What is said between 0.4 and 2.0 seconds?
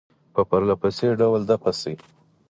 پرله پسې ډول دفع شي.